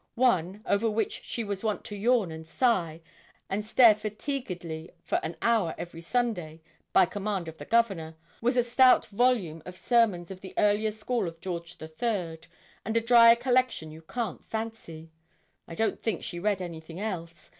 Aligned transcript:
One, 0.15 0.63
over 0.65 0.89
which 0.89 1.21
she 1.21 1.43
was 1.43 1.63
wont 1.63 1.83
to 1.83 1.95
yawn 1.95 2.31
and 2.31 2.43
sigh, 2.43 3.01
and 3.51 3.63
stare 3.63 3.93
fatiguedly 3.93 4.89
for 5.03 5.19
an 5.21 5.37
hour 5.43 5.75
every 5.77 6.01
Sunday, 6.01 6.63
by 6.91 7.05
command 7.05 7.47
of 7.47 7.59
the 7.59 7.65
Governor, 7.65 8.15
was 8.41 8.57
a 8.57 8.63
stout 8.63 9.05
volume 9.05 9.61
of 9.63 9.77
sermons 9.77 10.31
of 10.31 10.41
the 10.41 10.55
earlier 10.57 10.89
school 10.91 11.27
of 11.27 11.39
George 11.39 11.77
III., 11.79 12.39
and 12.83 12.97
a 12.97 12.99
drier 12.99 13.35
collection 13.35 13.91
you 13.91 14.01
can't 14.01 14.43
fancy. 14.49 15.11
I 15.67 15.75
don't 15.75 16.01
think 16.01 16.23
she 16.23 16.39
read 16.39 16.63
anything 16.63 16.99
else. 16.99 17.49